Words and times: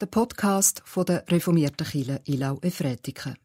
der 0.00 0.06
Podcast 0.06 0.80
von 0.86 1.04
der 1.04 1.24
reformierten 1.28 1.86
Kirche 1.86 2.22
Ilau 2.24 2.58
Efretiken. 2.62 3.36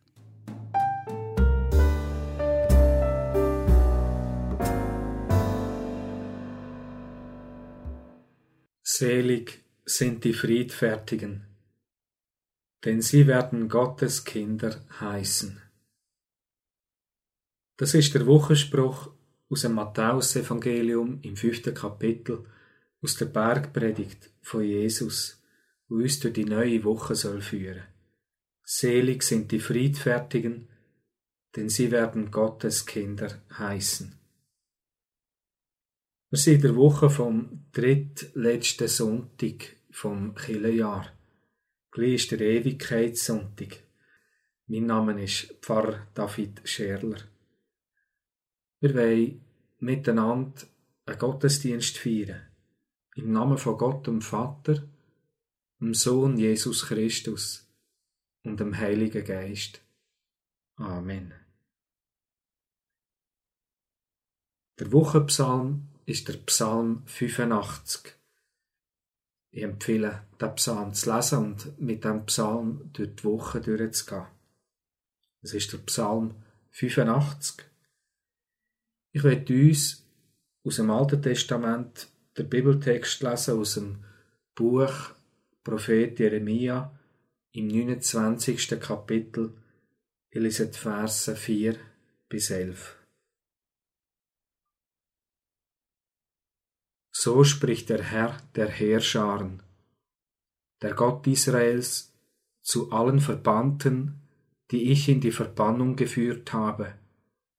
Selig 8.82 9.66
sind 9.84 10.24
die 10.24 10.34
Friedfertigen, 10.34 11.46
denn 12.86 13.02
sie 13.02 13.28
werden 13.28 13.68
Gottes 13.68 14.24
Kinder 14.24 14.82
heißen. 15.02 15.62
Das 17.76 17.94
ist 17.94 18.14
der 18.14 18.26
Wochenspruch 18.26 19.12
aus 19.50 19.62
dem 19.64 19.74
Matthäusevangelium 19.74 21.20
im 21.22 21.36
fünften 21.36 21.74
Kapitel 21.74 22.46
aus 23.02 23.18
der 23.18 23.26
Bergpredigt 23.26 24.30
von 24.42 24.64
Jesus, 24.64 25.42
wo 25.88 25.96
uns 25.96 26.20
durch 26.20 26.34
die 26.34 26.46
neue 26.46 26.84
Woche 26.84 27.16
soll 27.16 27.42
führen. 27.42 27.84
Selig 28.64 29.24
sind 29.24 29.52
die 29.52 29.60
Friedfertigen, 29.60 30.68
denn 31.56 31.70
sie 31.70 31.92
werden 31.92 32.32
Gottes 32.32 32.86
Kinder 32.86 33.42
heißen. 33.58 34.16
Wir 36.32 36.40
sind 36.40 36.56
in 36.56 36.62
der 36.62 36.76
Woche 36.76 37.10
vom 37.10 37.66
drittletzten 37.72 38.88
Sonntag 38.88 39.76
vom 39.92 40.34
Kirchenjahr. 40.36 41.08
Gleich 41.92 42.16
ist 42.16 42.32
der 42.32 42.42
Ewigkeitssonntag. 42.42 43.84
Mein 44.68 44.88
Name 44.88 45.24
ist 45.24 45.56
Pfarrer 45.62 46.08
David 46.14 46.62
Scherler. 46.66 47.20
Wir 48.82 48.96
wollen 48.96 49.42
miteinander 49.80 50.62
einen 51.06 51.20
Gottesdienst 51.20 51.98
feiern. 51.98 52.42
Im 53.16 53.32
Namen 53.32 53.58
von 53.58 53.78
Gott 53.78 54.08
dem 54.08 54.22
Vater, 54.22 54.84
dem 55.80 55.94
Sohn 55.94 56.38
Jesus 56.38 56.88
Christus 56.88 57.68
und 58.44 58.60
dem 58.60 58.78
Heiligen 58.78 59.26
Geist. 59.26 59.82
Amen. 60.76 61.34
Der 64.80 64.92
Wochenpsalm 64.92 65.88
ist 66.06 66.28
der 66.28 66.38
Psalm 66.38 67.04
85. 67.06 68.14
Ich 69.52 69.64
empfehle, 69.64 70.28
den 70.42 70.56
Psalm 70.56 70.94
zu 70.94 71.14
lesen 71.14 71.38
und 71.46 71.82
mit 71.82 72.04
dem 72.04 72.26
Psalm 72.26 72.90
durch 72.92 73.16
die 73.16 73.24
Woche 73.24 73.62
durchzugehen. 73.62 74.28
Es 75.42 75.54
ist 75.54 75.72
der 75.72 75.78
Psalm 75.78 76.36
85. 76.72 77.66
Ich 79.14 79.24
werde 79.24 79.54
uns 79.54 80.06
aus 80.66 80.76
dem 80.76 80.92
Alten 80.92 81.22
Testament 81.22 82.10
den 82.38 82.50
Bibeltext 82.50 83.22
lesen 83.22 83.60
aus 83.60 83.76
dem 83.76 84.04
Buch 84.56 85.12
Prophet 85.66 86.20
Jeremia 86.20 86.96
im 87.54 87.70
29. 87.70 88.80
Kapitel. 88.80 89.58
Die 90.32 90.52
Verse 90.52 91.36
4 91.36 91.76
bis 92.30 92.52
11. 92.52 93.04
So 97.12 97.44
spricht 97.44 97.90
der 97.90 98.04
Herr 98.04 98.38
der 98.54 98.68
Heerscharen, 98.68 99.64
der 100.84 100.94
Gott 100.94 101.26
Israels, 101.26 102.14
zu 102.62 102.92
allen 102.92 103.20
Verbannten, 103.20 104.22
die 104.70 104.92
ich 104.92 105.10
in 105.10 105.20
die 105.20 105.32
Verbannung 105.32 105.96
geführt 105.96 106.54
habe, 106.54 106.94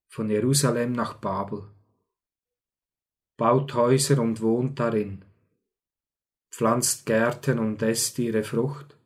von 0.06 0.30
Jerusalem 0.30 0.92
nach 0.92 1.14
Babel. 1.14 1.68
Baut 3.36 3.74
Häuser 3.74 4.20
und 4.20 4.40
wohnt 4.40 4.78
darin, 4.78 5.25
pflanzt 6.56 7.04
Gärten 7.04 7.58
und 7.58 7.82
esst 7.82 8.18
ihre 8.18 8.42
Frucht, 8.42 8.96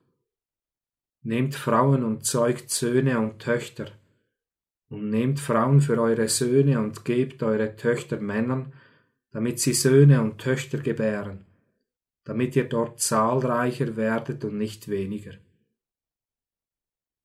nehmt 1.23 1.57
Frauen 1.57 2.05
und 2.05 2.25
zeugt 2.25 2.71
Söhne 2.71 3.19
und 3.19 3.41
Töchter, 3.41 3.91
und 4.89 5.11
nehmt 5.11 5.41
Frauen 5.41 5.81
für 5.81 6.01
eure 6.01 6.29
Söhne 6.29 6.79
und 6.79 7.05
gebt 7.05 7.43
eure 7.43 7.75
Töchter 7.75 8.21
Männern, 8.21 8.73
damit 9.33 9.59
sie 9.59 9.73
Söhne 9.73 10.23
und 10.23 10.39
Töchter 10.39 10.79
gebären, 10.79 11.45
damit 12.23 12.55
ihr 12.55 12.69
dort 12.69 13.01
zahlreicher 13.01 13.97
werdet 13.97 14.45
und 14.45 14.57
nicht 14.57 14.87
weniger. 14.87 15.33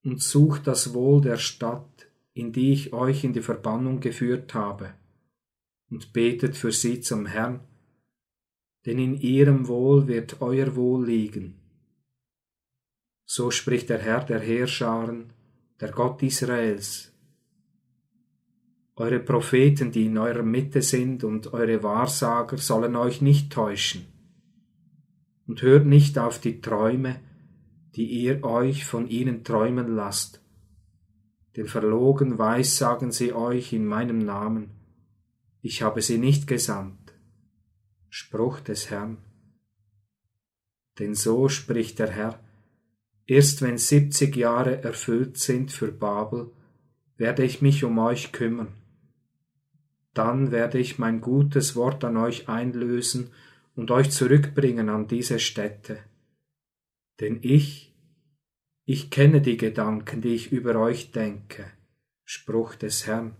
Und 0.03 0.23
sucht 0.23 0.65
das 0.65 0.95
Wohl 0.95 1.21
der 1.21 1.37
Stadt, 1.37 2.07
in 2.33 2.51
die 2.51 2.73
ich 2.73 2.93
euch 2.93 3.23
in 3.23 3.33
die 3.33 3.43
Verbannung 3.43 3.99
geführt 3.99 4.55
habe, 4.55 4.95
und 5.91 6.13
betet 6.13 6.57
für 6.57 6.71
sie 6.71 6.99
zum 6.99 7.27
Herrn, 7.27 7.59
denn 8.85 8.99
in 8.99 9.19
ihrem 9.19 9.67
Wohl 9.67 10.07
wird 10.07 10.41
euer 10.41 10.75
Wohl 10.75 11.05
liegen. 11.05 11.55
So 13.25 13.49
spricht 13.49 13.89
der 13.89 13.99
Herr 13.99 14.23
der 14.23 14.39
Heerscharen, 14.39 15.33
der 15.81 15.91
Gott 15.91 16.21
Israels. 16.21 17.11
Eure 18.95 19.19
Propheten, 19.19 19.91
die 19.91 20.05
in 20.05 20.17
eurer 20.17 20.43
Mitte 20.43 20.81
sind, 20.81 21.23
und 21.23 21.53
eure 21.53 21.83
Wahrsager 21.83 22.57
sollen 22.57 22.95
euch 22.95 23.21
nicht 23.21 23.51
täuschen. 23.51 24.05
Und 25.47 25.61
hört 25.61 25.85
nicht 25.85 26.17
auf 26.17 26.39
die 26.39 26.61
Träume, 26.61 27.19
die 27.95 28.05
ihr 28.05 28.43
euch 28.43 28.85
von 28.85 29.07
ihnen 29.07 29.43
träumen 29.43 29.95
lasst, 29.95 30.41
denn 31.55 31.67
verlogen 31.67 32.37
weissagen 32.37 33.11
sie 33.11 33.33
euch 33.33 33.73
in 33.73 33.85
meinem 33.85 34.19
Namen. 34.19 34.71
Ich 35.61 35.81
habe 35.81 36.01
sie 36.01 36.17
nicht 36.17 36.47
gesandt. 36.47 37.04
Spruch 38.17 38.61
des 38.61 38.89
Herrn. 38.91 39.17
Denn 40.99 41.15
so 41.15 41.49
spricht 41.49 41.99
der 41.99 42.09
Herr, 42.09 42.39
erst 43.25 43.61
wenn 43.61 43.77
siebzig 43.77 44.37
Jahre 44.37 44.81
erfüllt 44.83 45.37
sind 45.37 45.73
für 45.73 45.91
Babel, 45.91 46.49
werde 47.17 47.43
ich 47.43 47.61
mich 47.61 47.83
um 47.83 47.99
euch 47.99 48.31
kümmern. 48.31 48.73
Dann 50.13 50.51
werde 50.51 50.79
ich 50.79 50.97
mein 50.97 51.19
gutes 51.19 51.75
Wort 51.75 52.05
an 52.05 52.15
euch 52.15 52.47
einlösen 52.47 53.31
und 53.75 53.91
euch 53.91 54.11
zurückbringen 54.11 54.87
an 54.87 55.09
diese 55.09 55.39
Stätte. 55.39 55.99
Denn 57.19 57.39
ich, 57.41 57.93
ich 58.85 59.09
kenne 59.09 59.41
die 59.41 59.57
Gedanken, 59.57 60.21
die 60.21 60.35
ich 60.35 60.53
über 60.53 60.79
euch 60.79 61.11
denke, 61.11 61.69
Spruch 62.23 62.75
des 62.75 63.07
Herrn. 63.07 63.35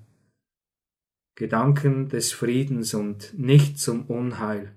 Gedanken 1.36 2.08
des 2.08 2.32
Friedens 2.32 2.94
und 2.94 3.38
nicht 3.38 3.78
zum 3.78 4.06
Unheil, 4.08 4.74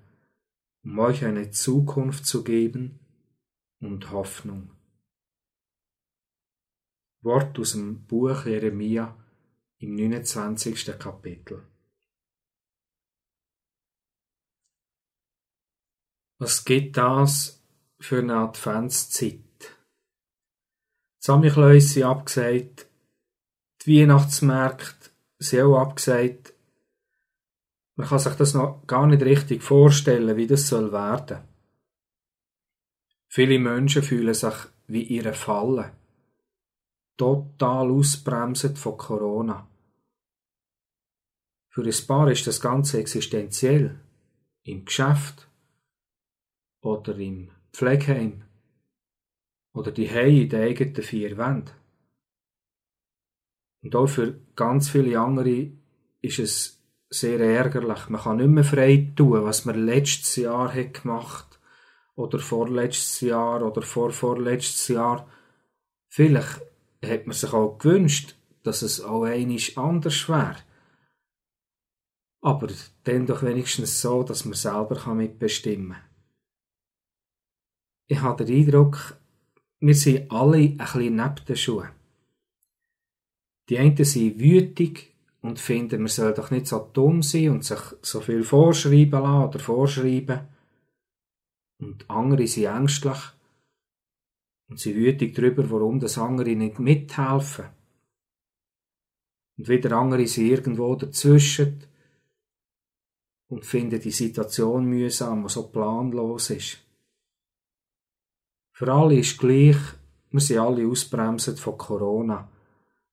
um 0.82 0.98
euch 0.98 1.24
eine 1.24 1.50
Zukunft 1.50 2.26
zu 2.26 2.42
geben 2.42 2.98
und 3.80 4.10
Hoffnung. 4.10 4.72
Wort 7.22 7.58
aus 7.60 7.72
dem 7.72 8.04
Buch 8.06 8.44
Jeremia 8.44 9.16
im 9.78 9.94
29. 9.94 10.98
Kapitel. 10.98 11.64
Was 16.38 16.64
geht 16.64 16.96
das 16.96 17.62
für 18.00 18.18
eine 18.18 18.36
Adventszeit? 18.36 19.40
Samichlaus 21.18 21.90
sind 21.90 22.04
abgesagt, 22.04 22.88
die 23.82 24.00
Weihnachtsmärkte 24.02 25.07
auch 25.64 25.78
abgesagt. 25.78 26.54
Man 27.96 28.08
kann 28.08 28.18
sich 28.18 28.34
das 28.34 28.54
noch 28.54 28.86
gar 28.86 29.06
nicht 29.06 29.22
richtig 29.22 29.62
vorstellen, 29.62 30.36
wie 30.36 30.46
das 30.46 30.68
soll 30.68 30.92
werden. 30.92 31.38
Viele 33.28 33.58
Menschen 33.58 34.02
fühlen 34.02 34.34
sich 34.34 34.54
wie 34.86 35.02
ihre 35.02 35.34
Falle. 35.34 35.92
Total 37.16 37.90
ausbremset 37.90 38.78
von 38.78 38.96
Corona. 38.96 39.68
Für 41.68 41.82
ein 41.82 42.06
Paar 42.06 42.30
ist 42.30 42.46
das 42.46 42.60
Ganze 42.60 42.98
existenziell. 42.98 44.00
Im 44.62 44.84
Geschäft 44.84 45.48
oder 46.80 47.16
im 47.16 47.50
Pflegeheim 47.72 48.44
oder 49.72 49.92
die 49.92 50.06
in 50.06 50.48
den 50.48 50.62
eigenen 50.62 51.02
vier 51.02 51.36
Wänden. 51.36 51.70
Und 53.82 53.94
auch 53.94 54.08
für 54.08 54.40
ganz 54.56 54.90
viele 54.90 55.18
andere 55.18 55.70
ist 56.20 56.38
es 56.38 56.82
sehr 57.10 57.40
ärgerlich. 57.40 58.08
Man 58.08 58.20
kann 58.20 58.36
nicht 58.38 58.48
mehr 58.48 58.64
frei 58.64 59.12
tun, 59.16 59.44
was 59.44 59.64
man 59.64 59.86
letztes 59.86 60.36
Jahr 60.36 60.74
hat 60.74 61.02
gemacht 61.02 61.58
oder 62.16 62.38
vorletztes 62.38 63.20
Jahr 63.20 63.62
oder 63.62 63.82
vorvorletztes 63.82 64.88
Jahr. 64.88 65.28
Vielleicht 66.08 66.60
hat 67.04 67.26
man 67.26 67.34
sich 67.34 67.52
auch 67.52 67.78
gewünscht, 67.78 68.34
dass 68.62 68.82
es 68.82 69.00
auch 69.00 69.24
einisch 69.24 69.78
anders 69.78 70.28
wäre. 70.28 70.56
Aber 72.40 72.68
dann 73.04 73.26
doch 73.26 73.42
wenigstens 73.42 74.00
so, 74.00 74.22
dass 74.22 74.44
man 74.44 74.54
selber 74.54 75.14
mitbestimmen 75.14 75.92
kann. 75.92 76.02
Ich 78.06 78.20
habe 78.20 78.44
den 78.44 78.64
Eindruck, 78.64 79.16
wir 79.80 79.94
sind 79.94 80.30
alle 80.30 80.56
ein 80.56 80.76
bisschen 80.76 81.16
neben 81.16 81.44
den 81.46 81.56
Schuhen. 81.56 81.97
Die 83.68 83.78
einen 83.78 84.02
sind 84.04 84.38
wütig 84.40 85.14
und 85.42 85.58
finden, 85.58 86.02
man 86.02 86.08
soll 86.08 86.34
doch 86.34 86.50
nicht 86.50 86.66
so 86.66 86.78
dumm 86.92 87.22
sein 87.22 87.50
und 87.50 87.64
sich 87.64 87.80
so 88.02 88.20
viel 88.20 88.42
vorschreiben 88.42 89.22
lassen 89.22 89.48
oder 89.48 89.58
vorschreiben. 89.58 90.40
Und 91.80 92.08
andere 92.10 92.46
sind 92.46 92.64
ängstlich 92.64 93.18
Und 94.68 94.78
sie 94.78 94.94
wütig 94.94 95.34
darüber, 95.34 95.70
warum 95.70 96.00
das 96.00 96.18
andere 96.18 96.54
nicht 96.56 96.78
mithelfen. 96.78 97.66
Und 99.56 99.68
wieder 99.68 99.96
andere 99.96 100.26
sind 100.26 100.46
irgendwo 100.46 100.94
dazwischen 100.94 101.84
und 103.48 103.64
finden 103.64 104.00
die 104.00 104.10
Situation 104.10 104.84
mühsam, 104.84 105.42
die 105.42 105.48
so 105.48 105.68
planlos 105.68 106.50
ist. 106.50 106.78
Für 108.72 108.92
alle 108.92 109.18
ist 109.18 109.38
gleich, 109.38 109.78
wir 110.30 110.40
sind 110.40 110.58
alle 110.58 110.86
ausbremset 110.86 111.58
von 111.58 111.78
Corona. 111.78 112.48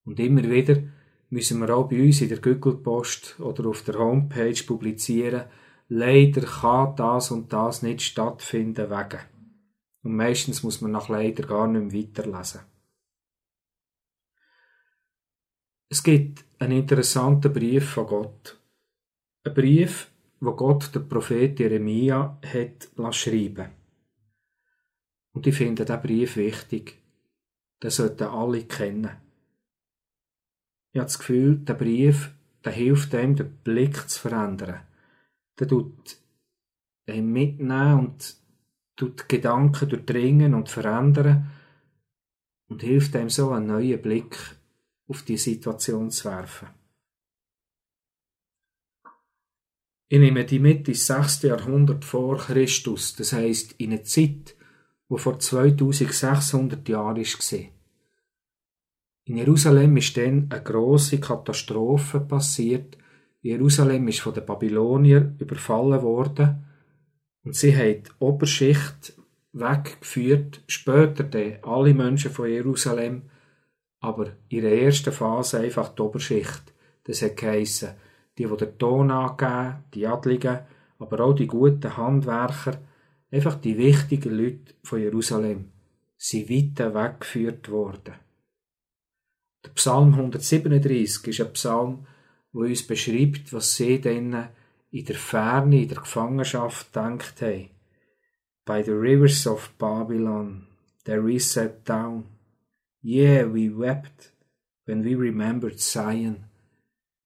Und 0.05 0.19
immer 0.19 0.43
wieder 0.43 0.81
müssen 1.29 1.59
wir 1.59 1.75
auch 1.75 1.89
bei 1.89 2.01
uns 2.01 2.21
in 2.21 2.29
der 2.29 2.39
Gügelpost 2.39 3.39
oder 3.39 3.67
auf 3.67 3.83
der 3.83 3.99
Homepage 3.99 4.63
publizieren, 4.65 5.45
leider 5.89 6.41
kann 6.41 6.95
das 6.95 7.31
und 7.31 7.51
das 7.51 7.81
nicht 7.81 8.01
stattfinden 8.01 8.89
wegen. 8.89 9.19
Und 10.03 10.15
meistens 10.15 10.63
muss 10.63 10.81
man 10.81 10.91
nach 10.91 11.09
leider 11.09 11.47
gar 11.47 11.67
nicht 11.67 11.91
mehr 11.91 12.03
weiterlesen. 12.03 12.61
Es 15.89 16.03
gibt 16.03 16.45
einen 16.59 16.79
interessanten 16.79 17.51
Brief 17.51 17.89
von 17.89 18.07
Gott. 18.07 18.59
Ein 19.43 19.53
Brief, 19.53 20.11
wo 20.39 20.53
Gott 20.53 20.93
der 20.93 20.99
Prophet 21.01 21.59
Jeremia 21.59 22.39
hat 22.41 22.89
schreiben 23.15 23.69
Und 25.33 25.47
ich 25.47 25.55
finde 25.55 25.85
diesen 25.85 26.01
Brief 26.01 26.37
wichtig. 26.37 27.01
Den 27.81 27.89
sollten 27.89 28.27
alle 28.27 28.63
kennen. 28.63 29.24
Ich 30.95 30.99
habe 30.99 31.07
das 31.07 31.19
Gefühl, 31.19 31.57
der 31.57 31.73
Brief, 31.73 32.31
der 32.63 32.71
hilft 32.71 33.13
einem, 33.15 33.35
den 33.35 33.57
Blick 33.65 34.09
zu 34.09 34.17
verändern. 34.17 34.79
Der 35.59 35.67
tut 35.67 36.15
einem 37.05 37.33
mitnehmen 37.33 37.99
und 37.99 38.37
tut 38.95 39.27
Gedanken 39.27 39.89
durchdringen 39.89 40.53
und 40.53 40.69
verändern 40.69 41.51
und 42.69 42.81
hilft 42.81 43.13
einem 43.17 43.29
so 43.29 43.51
einen 43.51 43.67
neuen 43.67 44.01
Blick 44.01 44.37
auf 45.09 45.23
die 45.23 45.35
Situation 45.35 46.11
zu 46.11 46.29
werfen. 46.29 46.69
Ich 50.07 50.19
nehme 50.19 50.45
die 50.45 50.59
mit 50.59 50.87
ins 50.87 51.07
6. 51.07 51.41
Jahrhundert 51.41 52.05
vor 52.05 52.37
Christus, 52.37 53.17
das 53.17 53.33
heißt 53.33 53.73
in 53.79 53.91
eine 53.91 54.03
Zeit, 54.03 54.55
wo 55.09 55.17
vor 55.17 55.39
2600 55.39 56.87
Jahren 56.87 57.17
war. 57.17 57.74
In 59.27 59.37
Jerusalem 59.37 59.97
ist 59.97 60.15
dann 60.17 60.47
eine 60.51 60.61
große 60.61 61.19
Katastrophe 61.19 62.19
passiert. 62.19 62.95
Jerusalem 63.41 64.07
ist 64.07 64.19
von 64.19 64.35
den 64.35 64.45
Babyloniern 64.45 65.35
überfallen 65.39 66.01
worden 66.03 66.63
und 67.43 67.55
sie 67.55 67.75
haben 67.75 68.03
die 68.03 68.11
Oberschicht 68.19 69.13
weggeführt. 69.53 70.61
Später 70.67 71.23
dann 71.23 71.57
alle 71.63 71.95
Menschen 71.95 72.31
von 72.31 72.49
Jerusalem, 72.49 73.23
aber 73.99 74.33
in 74.49 74.61
der 74.61 74.79
ersten 74.79 75.11
Phase 75.11 75.59
einfach 75.59 75.89
die 75.89 76.01
Oberschicht. 76.03 76.73
Das 77.05 77.23
hat 77.23 77.37
geheissen, 77.37 77.89
die, 78.37 78.45
die 78.45 78.57
den 78.57 78.77
Ton 78.77 79.09
angeben, 79.09 79.83
die 79.93 80.05
Adligen, 80.05 80.59
aber 80.99 81.19
auch 81.21 81.33
die 81.33 81.47
guten 81.47 81.97
Handwerker, 81.97 82.79
einfach 83.31 83.55
die 83.55 83.77
wichtigen 83.77 84.37
Leute 84.37 84.75
von 84.83 84.99
Jerusalem, 84.99 85.71
sind 86.15 86.49
weiter 86.49 86.93
weggeführt 86.93 87.69
worden. 87.69 88.24
Der 89.65 89.71
Psalm 89.71 90.13
137 90.13 91.27
ist 91.27 91.41
ein 91.41 91.53
Psalm, 91.53 92.05
wo 92.53 92.61
uns 92.61 92.85
beschreibt, 92.85 93.51
was 93.51 93.75
sie 93.75 93.99
dann 93.99 94.49
in 94.91 95.05
der 95.05 95.15
Ferne, 95.15 95.81
in 95.81 95.89
der 95.89 95.97
Gefangenschaft 95.97 96.95
denkt 96.95 97.41
haben. 97.41 97.69
By 98.63 98.83
the 98.83 98.91
rivers 98.91 99.47
of 99.47 99.71
Babylon, 99.79 100.67
there 101.03 101.25
we 101.25 101.39
sat 101.39 101.87
down. 101.87 102.25
Yeah, 103.03 103.51
we 103.51 103.69
wept 103.75 104.31
when 104.85 105.03
we 105.03 105.15
remembered 105.15 105.79
Zion. 105.79 106.45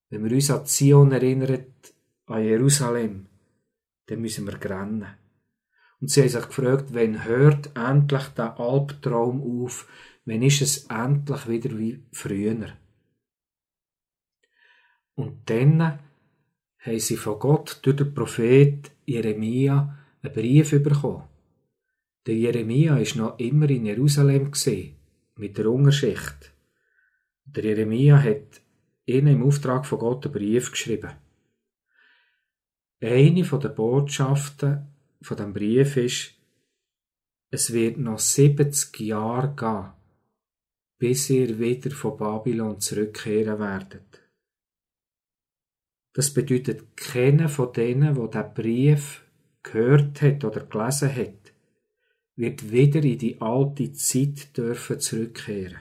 Wenn 0.09 0.23
wir 0.23 0.31
uns 0.31 0.49
an 0.49 0.65
Zion 0.65 1.11
erinnern, 1.11 1.65
an 2.25 2.43
Jerusalem, 2.43 3.25
dann 4.07 4.21
müssen 4.21 4.47
wir 4.47 4.63
rennen. 4.63 5.07
Und 5.99 6.09
sie 6.09 6.21
haben 6.21 6.29
sich 6.29 6.47
gefragt, 6.47 6.93
wann 6.93 7.25
hört 7.25 7.75
endlich 7.75 8.27
der 8.29 8.57
Albtraum 8.59 9.63
auf? 9.63 9.87
Wann 10.25 10.41
ist 10.41 10.61
es 10.61 10.85
endlich 10.85 11.47
wieder 11.47 11.77
wie 11.77 12.03
früher? 12.11 12.67
Und 15.15 15.49
dann 15.49 15.99
haben 16.79 16.99
sie 16.99 17.17
von 17.17 17.39
Gott 17.39 17.79
durch 17.81 17.97
den 17.97 18.13
Prophet 18.13 18.91
Jeremia 19.05 19.97
einen 20.21 20.33
Brief 20.33 20.71
bekommen. 20.83 21.27
Der 22.25 22.35
Jeremia 22.35 22.97
ist 22.97 23.15
noch 23.15 23.39
immer 23.39 23.69
in 23.69 23.85
Jerusalem 23.85 24.51
mit 25.35 25.57
der 25.57 25.69
Unterschicht. 25.69 26.53
Der 27.45 27.63
Jeremia 27.63 28.21
hat 28.21 28.61
ihnen 29.05 29.35
im 29.35 29.43
Auftrag 29.43 29.85
von 29.85 29.99
Gott 29.99 30.25
einen 30.25 30.33
Brief 30.33 30.71
geschrieben. 30.71 31.11
Eine 33.01 33.43
den 33.43 33.75
Botschaften 33.75 34.87
von 35.21 35.37
dem 35.37 35.53
Brief 35.53 35.97
ist, 35.97 36.35
es 37.49 37.73
wird 37.73 37.97
noch 37.97 38.19
70 38.19 38.99
Jahre 38.99 39.55
gehen, 39.55 39.98
bis 40.99 41.29
ihr 41.29 41.57
wieder 41.57 41.91
von 41.91 42.17
Babylon 42.17 42.79
zurückkehren 42.79 43.57
werdet. 43.57 44.21
Das 46.13 46.33
bedeutet, 46.33 46.97
keiner 46.97 47.47
von 47.47 47.71
denen, 47.71 48.17
wo 48.17 48.27
der 48.27 48.43
Brief 48.43 49.23
gehört 49.63 50.21
hat 50.21 50.43
oder 50.43 50.65
gelesen 50.65 51.15
hat, 51.15 51.53
wird 52.35 52.71
wieder 52.71 53.01
in 53.03 53.17
die 53.17 53.39
alte 53.41 53.93
Zeit 53.93 54.55
dürfen 54.57 54.99
zurückkehren. 54.99 55.79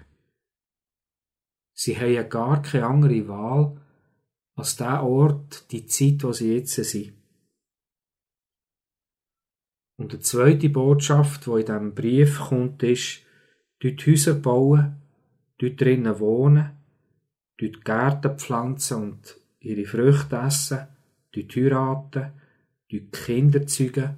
Sie 1.74 1.96
haben 1.96 2.12
ja 2.12 2.22
gar 2.22 2.62
keine 2.62 2.86
andere 2.86 3.28
Wahl 3.28 3.80
als 4.54 4.76
der 4.76 5.04
Ort, 5.04 5.70
die 5.70 5.86
Zeit, 5.86 6.24
wo 6.24 6.32
sie 6.32 6.54
jetzt 6.54 6.74
sind. 6.74 7.12
Und 9.96 10.12
die 10.12 10.20
zweite 10.20 10.68
Botschaft, 10.68 11.46
die 11.46 11.50
in 11.50 11.66
diesem 11.66 11.94
Brief 11.94 12.38
kommt, 12.38 12.82
ist, 12.82 13.22
dort 13.80 14.06
Häuser 14.06 14.34
bauen, 14.34 14.97
dort 15.58 15.80
drinnen 15.80 16.18
wohnen, 16.20 16.70
dort 17.58 17.84
Gärten 17.84 18.38
pflanzen 18.38 19.02
und 19.02 19.36
ihre 19.60 19.84
Früchte 19.84 20.36
essen, 20.36 20.86
dort 21.32 21.56
heiraten, 21.56 22.32
dort 22.90 23.12
Kinder 23.12 23.66
zeugen 23.66 24.16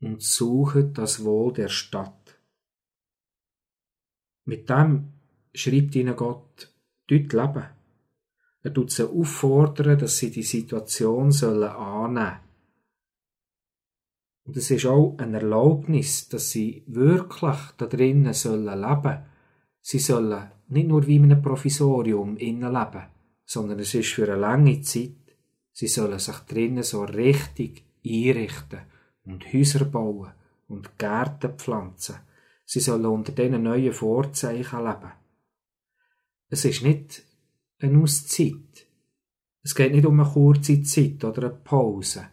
und 0.00 0.22
suchen 0.22 0.92
das 0.94 1.24
Wohl 1.24 1.52
der 1.52 1.68
Stadt. 1.68 2.38
Mit 4.44 4.68
dem 4.70 5.12
schreibt 5.54 5.94
ihnen 5.96 6.16
Gott, 6.16 6.72
dort 7.08 7.32
leben. 7.32 7.64
Er 8.62 8.74
tut 8.74 8.90
sie 8.90 9.08
auffordern, 9.08 9.98
dass 9.98 10.18
sie 10.18 10.30
die 10.30 10.42
Situation 10.42 11.32
sollen 11.32 11.70
annehmen 11.70 12.40
Und 14.44 14.56
es 14.56 14.70
ist 14.70 14.86
auch 14.86 15.16
eine 15.18 15.40
Erlaubnis, 15.40 16.28
dass 16.28 16.50
sie 16.50 16.82
wirklich 16.86 17.58
da 17.76 17.86
drinnen 17.86 18.32
sollen 18.32 18.80
leben. 18.80 19.24
Sie 19.80 19.98
sollen 19.98 20.50
nicht 20.68 20.88
nur 20.88 21.06
wie 21.06 21.16
in 21.16 21.24
einem 21.24 21.42
Provisorium 21.42 22.36
innen 22.36 22.72
leben, 22.72 23.06
sondern 23.44 23.78
es 23.78 23.94
ist 23.94 24.12
für 24.12 24.24
eine 24.24 24.36
lange 24.36 24.80
Zeit. 24.82 25.12
Sie 25.72 25.88
sollen 25.88 26.18
sich 26.18 26.36
drinnen 26.40 26.82
so 26.82 27.04
richtig 27.04 27.84
einrichten 28.04 28.80
und 29.24 29.52
Häuser 29.52 29.84
bauen 29.84 30.32
und 30.68 30.98
Gärten 30.98 31.54
pflanzen. 31.56 32.16
Sie 32.64 32.80
sollen 32.80 33.06
unter 33.06 33.32
diesen 33.32 33.62
neuen 33.62 33.92
Vorzeichen 33.92 34.84
leben. 34.84 35.12
Es 36.50 36.64
ist 36.64 36.82
nicht 36.82 37.22
eine 37.80 38.02
Auszeit. 38.02 38.86
Es 39.62 39.74
geht 39.74 39.92
nicht 39.92 40.06
um 40.06 40.20
eine 40.20 40.28
kurze 40.28 40.82
Zeit 40.82 41.24
oder 41.24 41.48
eine 41.48 41.56
Pause, 41.56 42.28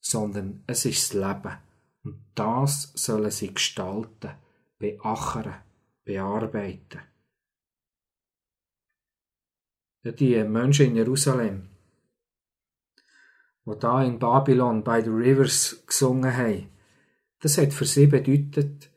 sondern 0.00 0.62
es 0.66 0.84
ist 0.84 1.14
das 1.14 1.20
Leben. 1.20 1.56
Und 2.02 2.18
das 2.34 2.92
sollen 2.94 3.30
sie 3.30 3.52
gestalten, 3.52 4.30
beachern, 4.78 5.54
bearbeiten. 6.04 7.00
Die 10.04 10.44
Menschen 10.44 10.86
in 10.88 10.96
Jerusalem, 10.96 11.68
die 13.64 13.78
da 13.80 14.04
in 14.04 14.18
Babylon 14.18 14.84
bei 14.84 15.02
the 15.02 15.08
Rivers 15.08 15.82
gesungen 15.86 16.36
haben, 16.36 16.68
das 17.40 17.56
hat 17.56 17.72
für 17.72 17.86
sie 17.86 18.06
bedeutet, 18.06 18.90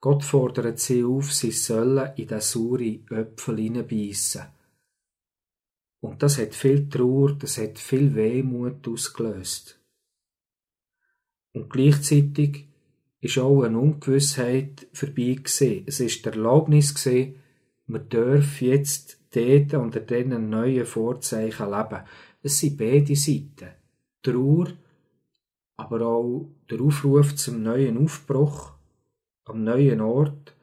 Gott 0.00 0.22
fordert 0.22 0.78
sie 0.78 1.02
auf, 1.02 1.32
sie 1.32 1.50
sollen 1.50 2.12
in 2.16 2.28
den 2.28 2.40
saure 2.40 3.00
Äpfel 3.10 3.56
hineinbeissen. 3.56 4.42
Und 6.00 6.22
das 6.22 6.38
hat 6.38 6.54
viel 6.54 6.88
Trauer, 6.88 7.32
das 7.34 7.58
hat 7.58 7.78
viel 7.78 8.14
Wehmut 8.14 8.86
ausgelöst. 8.86 9.80
Und 11.52 11.70
gleichzeitig 11.70 12.68
ist 13.20 13.38
auch 13.38 13.62
eine 13.62 13.78
Ungewissheit 13.78 14.88
vorbei 14.92 15.34
gewesen. 15.34 15.84
Es 15.86 16.00
ist 16.00 16.24
der 16.24 16.32
Erlaubnis 16.34 16.94
gewesen, 16.94 17.36
man 17.86 18.08
darf 18.08 18.60
jetzt 18.60 19.21
dort 19.34 19.74
unter 19.74 20.00
diesen 20.00 20.50
neuen 20.50 20.86
Vorzeichen 20.86 21.70
leben. 21.70 22.02
Es 22.42 22.58
sind 22.58 22.76
beide 22.76 23.16
Seiten. 23.16 23.70
Trauer, 24.22 24.68
aber 25.76 26.06
auch 26.06 26.48
der 26.70 26.80
Aufruf 26.80 27.34
zum 27.34 27.62
neuen 27.62 27.98
Aufbruch 27.98 28.72
am 29.44 29.64
neuen 29.64 30.00
Ort 30.00 30.54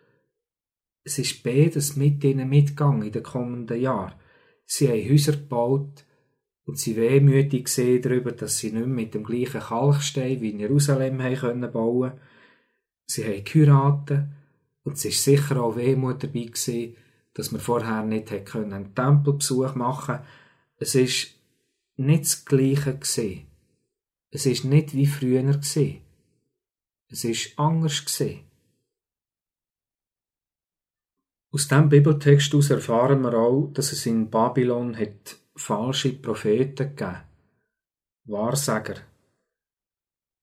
es 1.10 1.18
ist 1.18 1.44
beides 1.44 1.96
mit 1.96 2.24
ihnen 2.24 2.50
mitgegangen 2.50 3.02
in 3.02 3.12
den 3.12 3.24
kommenden 3.24 3.82
Jahren. 3.82 4.14
Sie 4.66 4.88
haben 4.88 5.10
Häuser 5.10 5.32
gebaut 5.32 6.06
und 6.66 6.78
sie 6.78 6.96
wehmütig 6.96 7.66
gesehen 7.66 8.04
darüber, 8.04 8.32
dass 8.32 8.60
sie 8.60 8.72
nicht 8.72 8.86
mehr 8.86 8.88
mit 8.88 9.16
dem 9.16 9.24
gleichen 9.24 9.60
Kalkstein 9.60 10.40
wie 10.40 10.52
in 10.52 10.60
Jerusalem 10.60 11.18
können 11.18 11.72
bauen. 11.72 12.12
Sie 13.08 13.24
haben 13.24 13.44
geheiratet 13.44 14.26
und 14.84 14.94
es 14.94 15.06
ist 15.06 15.24
sicher 15.24 15.64
auch 15.64 15.76
Wehmut 15.76 16.24
dabei 16.24 16.44
gewesen, 16.44 16.96
dass 17.34 17.52
man 17.52 17.62
vorher 17.62 18.04
nicht 18.04 18.46
können 18.46 18.74
einen 18.74 18.96
Tempelbesuch 18.96 19.76
machen. 19.76 20.20
Es 20.78 20.96
ist 20.96 21.36
nicht 21.98 22.24
das 22.24 22.46
Gleiche 22.46 22.98
gesehen. 22.98 23.48
Es 24.32 24.46
ist 24.46 24.66
nicht 24.66 24.94
wie 24.94 25.08
früher 25.08 25.44
gesehen. 25.44 26.02
Es 27.08 27.24
ist 27.24 27.58
anders 27.58 28.06
gesehen. 28.06 28.42
Aus 31.52 31.68
dem 31.68 31.90
Bibeltext 31.90 32.54
aus 32.54 32.70
erfahren 32.70 33.22
wir 33.22 33.34
auch, 33.34 33.72
dass 33.74 33.92
es 33.92 34.06
in 34.06 34.30
Babylon 34.30 34.96
hat 34.96 35.38
falsche 35.56 36.14
Propheten 36.14 36.96
gegeben, 36.96 37.24
Wahrsager. 38.26 38.98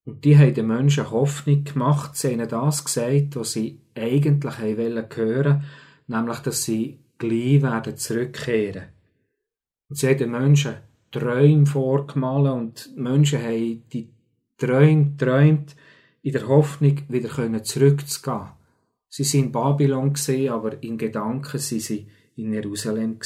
Und 0.05 0.25
die 0.25 0.37
haben 0.37 0.55
den 0.55 0.67
Menschen 0.67 1.11
Hoffnung 1.11 1.63
gemacht, 1.63 2.17
sie 2.17 2.33
haben 2.33 2.49
das 2.49 2.85
gesagt, 2.85 3.37
was 3.37 3.53
sie 3.53 3.81
eigentlich 3.95 4.59
hören 4.59 5.09
hören, 5.15 5.65
nämlich, 6.07 6.39
dass 6.39 6.65
sie 6.65 6.99
gleich 7.19 7.63
werden 7.63 7.97
zurückkehren. 7.97 8.89
Und 9.89 9.97
sie 9.97 10.09
haben 10.09 10.19
den 10.19 10.31
Menschen 10.31 10.77
Träume 11.11 11.67
vorgemalt 11.67 12.53
und 12.53 12.97
die 12.97 13.01
Menschen 13.01 13.43
haben 13.43 13.83
die 13.93 14.11
Träume 14.59 15.11
geträumt, 15.11 15.77
in 16.23 16.33
der 16.33 16.49
Hoffnung, 16.49 17.03
wieder 17.09 17.63
zurückzugehen. 17.63 18.49
Sie 19.09 19.25
sind 19.25 19.47
in 19.47 19.53
Babylon 19.53 20.15
aber 20.51 20.83
in 20.83 20.99
Gedanken 20.99 21.59
sind 21.59 21.83
sie 21.83 22.09
in 22.35 22.53
Jerusalem. 22.53 23.19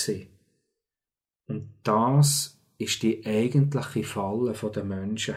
Und 1.48 1.68
das 1.82 2.60
ist 2.78 3.02
die 3.02 3.24
eigentliche 3.26 4.04
Falle 4.04 4.52
der 4.52 4.84
Menschen. 4.84 5.36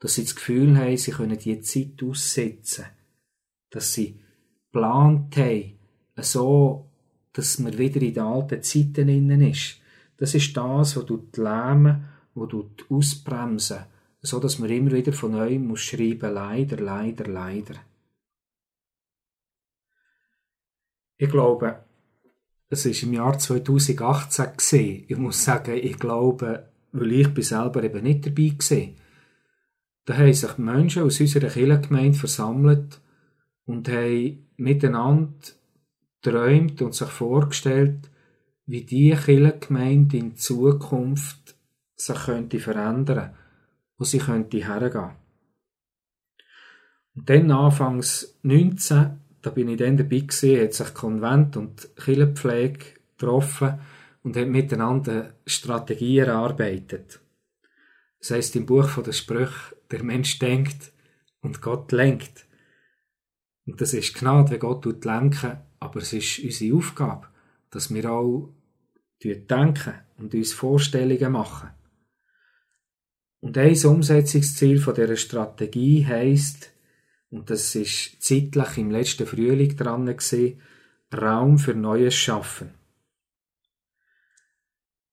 Dass 0.00 0.14
sie 0.14 0.22
das 0.22 0.34
Gefühl 0.34 0.76
haben, 0.78 0.96
sie 0.96 1.10
können 1.10 1.38
die 1.38 1.60
Zeit 1.60 2.02
aussetzen. 2.02 2.86
Dass 3.70 3.92
sie 3.92 4.20
geplant 4.72 5.36
haben, 5.36 5.73
so, 6.22 6.88
dass 7.32 7.58
man 7.58 7.76
wieder 7.76 8.00
in 8.00 8.14
den 8.14 8.22
alten 8.22 8.62
Zeiten 8.62 9.08
innen 9.08 9.42
ist. 9.42 9.80
Das 10.16 10.34
ist 10.34 10.56
das, 10.56 10.96
was 10.96 11.06
du 11.06 11.26
lähmen, 11.36 12.04
was 12.34 12.48
du 12.48 12.70
ausbremsen, 12.88 13.84
so 14.22 14.38
dass 14.40 14.58
man 14.58 14.70
immer 14.70 14.92
wieder 14.92 15.12
von 15.12 15.32
neuem 15.32 15.66
muss 15.66 15.80
schreiben, 15.80 16.32
leider, 16.32 16.76
leider, 16.78 17.26
leider. 17.26 17.74
Ich 21.16 21.30
glaube, 21.30 21.84
es 22.68 22.86
ist 22.86 23.02
im 23.02 23.12
Jahr 23.12 23.38
2018 23.38 24.56
gesehen. 24.56 25.04
Ich 25.08 25.16
muss 25.16 25.44
sagen, 25.44 25.76
ich 25.76 25.98
glaube, 25.98 26.70
weil 26.92 27.12
ich 27.12 27.34
bin 27.34 27.42
selber 27.44 27.82
eben 27.82 28.02
nicht 28.02 28.26
dabei 28.26 28.52
war. 28.52 28.94
Da 30.06 30.16
haben 30.18 30.32
sich 30.32 30.58
Menschen 30.58 31.02
aus 31.02 31.20
unserer 31.20 31.48
Kirchengemeinde 31.48 32.18
versammelt 32.18 33.00
und 33.64 33.88
haben 33.88 34.48
miteinander 34.56 35.32
träumt 36.24 36.82
und 36.82 36.94
sich 36.94 37.08
vorgestellt, 37.08 38.10
wie 38.66 38.82
die 38.82 39.10
Kirchengemeinde 39.10 40.16
in 40.16 40.36
Zukunft 40.36 41.54
sich 41.94 42.24
könnte 42.24 42.58
verändern, 42.58 43.34
wo 43.98 44.04
sie 44.04 44.18
könnte 44.18 44.58
hergehen. 44.58 45.10
Und 47.14 47.30
dann 47.30 47.50
anfangs 47.50 48.36
19 48.42 49.20
da 49.44 49.50
bin 49.50 49.68
ich 49.68 49.76
dann 49.76 49.98
dabei 49.98 50.20
gewesen, 50.20 50.62
hat 50.62 50.72
sich 50.72 50.94
Konvent 50.94 51.58
und 51.58 51.94
Kirchenpflege 51.96 52.78
getroffen 53.18 53.78
und 54.22 54.36
hat 54.38 54.48
miteinander 54.48 55.34
Strategien 55.44 56.26
erarbeitet. 56.26 57.20
Das 58.20 58.30
heisst 58.30 58.56
im 58.56 58.64
Buch 58.64 59.02
der 59.02 59.12
Sprüche, 59.12 59.76
der 59.90 60.02
Mensch 60.02 60.38
denkt 60.38 60.92
und 61.42 61.60
Gott 61.60 61.92
lenkt. 61.92 62.46
Und 63.66 63.82
das 63.82 63.92
ist 63.92 64.14
Gnade, 64.14 64.52
wenn 64.52 64.60
Gott 64.60 65.04
lenken, 65.04 65.58
aber 65.84 66.00
es 66.00 66.12
ist 66.12 66.38
unsere 66.38 66.76
Aufgabe, 66.76 67.28
dass 67.70 67.92
wir 67.92 68.10
auch 68.10 68.48
denken 69.22 69.94
und 70.18 70.34
uns 70.34 70.52
Vorstellungen 70.52 71.32
machen. 71.32 71.70
Und 73.40 73.58
ein 73.58 73.76
Umsetzungsziel 73.84 74.78
von 74.78 74.94
dieser 74.94 75.16
Strategie 75.16 76.04
heisst, 76.06 76.72
und 77.30 77.50
das 77.50 77.74
ist 77.74 78.22
zeitlich 78.22 78.78
im 78.78 78.90
letzten 78.90 79.26
Frühling 79.26 79.76
dran 79.76 80.06
gewesen, 80.06 80.60
Raum 81.12 81.58
für 81.58 81.74
Neues 81.74 82.14
schaffen. 82.14 82.70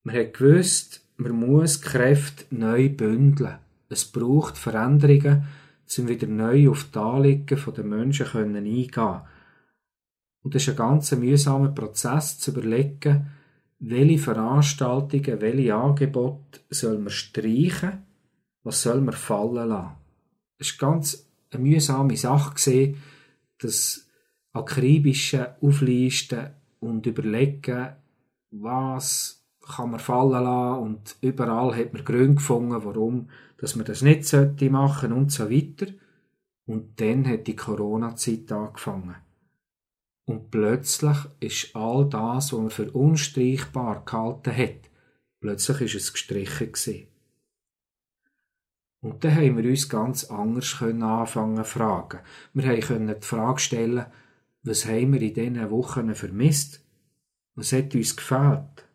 Man 0.04 0.16
hat 0.16 0.34
gewusst, 0.34 1.06
man 1.18 1.34
muss 1.34 1.82
Kräfte 1.82 2.46
neu 2.56 2.90
bündeln. 2.90 3.60
Es 3.90 4.06
braucht 4.06 4.58
Veränderungen, 4.58 5.48
um 5.98 6.08
wieder 6.08 6.28
neu 6.28 6.70
auf 6.70 6.86
die 6.86 7.00
Anliegen 7.00 7.74
der 7.76 7.84
Menschen 7.84 8.28
eingehen 8.34 9.22
Und 10.44 10.56
es 10.56 10.64
ist 10.64 10.70
ein 10.70 10.76
ganz 10.76 11.12
mühsamer 11.12 11.70
Prozess 11.70 12.40
zu 12.40 12.52
überlegen, 12.52 13.28
welche 13.80 14.20
Veranstaltungen, 14.20 15.42
welche 15.42 15.76
Angebote 15.76 16.62
soll 16.70 17.00
man 17.00 17.10
streichen, 17.10 18.04
was 18.64 18.82
soll 18.82 19.02
man 19.02 19.14
fallen 19.14 19.70
lassen. 19.70 19.96
Es 20.58 20.72
ist 20.72 20.80
ganz 20.80 21.28
eine 21.52 21.64
mühsame 21.64 22.16
Sache 22.16 22.96
das 23.60 24.08
akribische 24.54 25.56
Auflisten 25.62 26.52
und 26.80 27.06
überlegen, 27.06 27.96
was 28.52 29.44
kann 29.62 29.92
man 29.92 30.00
fallen 30.00 30.44
lassen 30.44 30.82
und 30.84 31.16
überall 31.22 31.76
hat 31.76 31.94
man 31.94 32.04
Gründe 32.04 32.36
gefunden, 32.36 32.84
warum 32.84 33.30
dass 33.58 33.76
man 33.76 33.86
das 33.86 34.02
nicht 34.02 34.26
sollte 34.26 34.70
machen 34.72 35.14
und 35.14 35.32
so 35.32 35.50
weiter. 35.50 35.86
Und 36.66 37.00
dann 37.00 37.28
hat 37.28 37.46
die 37.46 37.56
Corona-Zeit 37.56 38.52
angefangen. 38.52 39.16
Und 40.32 40.50
plötzlich 40.50 41.18
ist 41.42 41.76
all 41.76 42.08
das, 42.08 42.54
was 42.54 42.60
man 42.60 42.70
für 42.70 42.90
unstreichbar 42.90 44.06
gehalten 44.06 44.56
hat, 44.56 44.90
plötzlich 45.42 45.82
ist 45.82 45.96
es 45.96 46.14
gestrichen 46.14 46.72
gewesen. 46.72 47.08
Und 49.02 49.26
dann 49.26 49.36
haben 49.36 49.58
wir 49.58 49.70
uns 49.70 49.90
ganz 49.90 50.24
anders 50.24 50.82
anfangen 50.82 51.58
zu 51.58 51.64
fragen. 51.66 52.20
Wir 52.54 52.80
können 52.80 53.20
die 53.20 53.28
Frage 53.28 53.60
stellen, 53.60 54.06
was 54.64 54.86
haben 54.86 55.12
wir 55.12 55.22
in 55.22 55.34
diesen 55.34 55.70
Wochen 55.70 56.16
vermisst? 56.16 56.82
Was 57.56 57.74
hat 57.74 57.94
uns 57.94 58.16
gefehlt? 58.16 58.88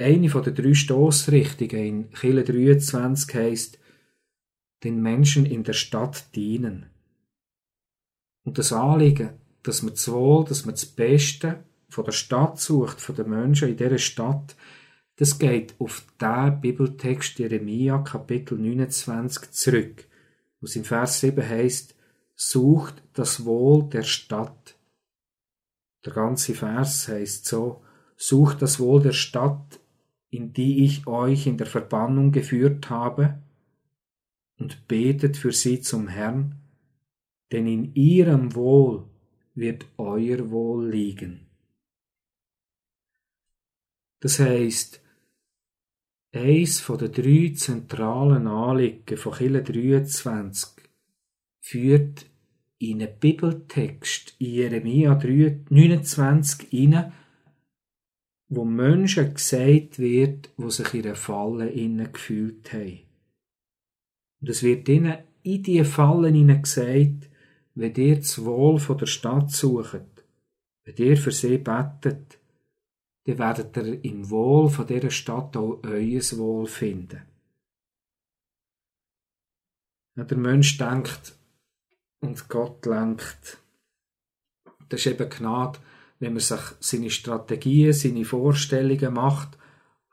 Eine 0.00 0.28
von 0.28 0.42
den 0.42 0.56
drei 0.56 0.74
Stossrichtungen 0.74 1.84
in 1.84 2.10
Chile 2.14 2.42
23 2.42 3.32
heisst, 3.36 3.78
den 4.82 5.02
Menschen 5.02 5.46
in 5.46 5.62
der 5.62 5.74
Stadt 5.74 6.34
dienen. 6.34 6.90
Und 8.48 8.56
das 8.56 8.72
Anliegen, 8.72 9.34
dass 9.62 9.82
man 9.82 9.92
das 9.92 10.10
Wohl, 10.10 10.42
dass 10.46 10.64
man 10.64 10.74
das 10.74 10.86
Beste 10.86 11.64
von 11.90 12.06
der 12.06 12.12
Stadt 12.12 12.58
sucht, 12.58 12.98
von 12.98 13.14
den 13.14 13.28
Menschen 13.28 13.68
in 13.68 13.76
dieser 13.76 13.98
Stadt, 13.98 14.56
das 15.16 15.38
geht 15.38 15.74
auf 15.78 16.02
den 16.18 16.58
Bibeltext 16.58 17.38
Jeremia 17.38 17.98
Kapitel 17.98 18.56
29 18.56 19.50
zurück, 19.50 20.06
wo 20.62 20.64
es 20.64 20.76
im 20.76 20.84
Vers 20.84 21.20
7 21.20 21.46
heißt, 21.46 21.94
sucht 22.36 23.02
das 23.12 23.44
Wohl 23.44 23.86
der 23.90 24.02
Stadt. 24.02 24.78
Der 26.06 26.14
ganze 26.14 26.54
Vers 26.54 27.06
heißt 27.06 27.44
so, 27.44 27.82
sucht 28.16 28.62
das 28.62 28.80
Wohl 28.80 29.02
der 29.02 29.12
Stadt, 29.12 29.78
in 30.30 30.54
die 30.54 30.86
ich 30.86 31.06
euch 31.06 31.46
in 31.46 31.58
der 31.58 31.66
Verbannung 31.66 32.32
geführt 32.32 32.88
habe, 32.88 33.42
und 34.58 34.88
betet 34.88 35.36
für 35.36 35.52
sie 35.52 35.82
zum 35.82 36.08
Herrn, 36.08 36.54
denn 37.52 37.66
in 37.66 37.94
ihrem 37.94 38.54
Wohl 38.54 39.04
wird 39.54 39.86
euer 39.96 40.50
Wohl 40.50 40.88
liegen. 40.90 41.46
Das 44.20 44.38
heißt, 44.38 45.00
Eins 46.30 46.80
von 46.80 46.98
den 46.98 47.12
drei 47.12 47.54
zentralen 47.54 48.46
Anliegen 48.46 49.16
von 49.16 49.32
Chile 49.32 49.62
23 49.62 50.84
führt 51.58 52.26
in 52.78 53.02
einen 53.02 53.18
Bibeltext 53.18 54.34
in 54.38 54.52
Jeremia 54.52 55.14
29 55.14 56.68
hinein, 56.68 57.12
wo 58.50 58.66
Menschen 58.66 59.34
gesagt 59.34 59.98
wird, 59.98 60.50
wo 60.58 60.68
sich 60.68 60.92
in 60.92 61.06
einer 61.06 61.14
Falle 61.14 61.70
innen 61.70 62.12
gefühlt 62.12 62.74
haben. 62.74 63.00
Und 64.42 64.50
es 64.50 64.62
wird 64.62 64.86
ihnen 64.90 65.18
in 65.42 65.62
diese 65.62 65.86
Fallen 65.86 66.62
gesagt, 66.62 67.27
wenn 67.78 67.94
ihr 67.94 68.16
das 68.16 68.44
Wohl 68.44 68.80
der 68.96 69.06
Stadt 69.06 69.52
sucht, 69.52 70.24
wenn 70.84 70.96
ihr 70.96 71.16
für 71.16 71.30
sie 71.30 71.58
betet, 71.58 72.38
dann 73.24 73.38
werdet 73.38 73.76
ihr 73.76 74.04
im 74.04 74.28
Wohl 74.30 74.68
dieser 74.84 75.10
Stadt 75.10 75.56
auch 75.56 75.78
euer 75.84 76.20
Wohl 76.38 76.66
finden. 76.66 77.22
Ja, 80.16 80.24
der 80.24 80.38
Mensch 80.38 80.76
denkt, 80.76 81.36
und 82.20 82.48
Gott 82.48 82.84
lenkt. 82.84 83.58
Das 84.88 85.00
ist 85.00 85.06
eben 85.06 85.30
Gnade, 85.30 85.78
wenn 86.18 86.32
man 86.32 86.40
sich 86.40 86.60
seine 86.80 87.10
Strategien, 87.10 87.92
seine 87.92 88.24
Vorstellungen 88.24 89.14
macht 89.14 89.56